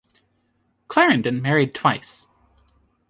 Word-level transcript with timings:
Clarendon 0.87 1.43
married 1.43 1.75
twice. 1.75 2.27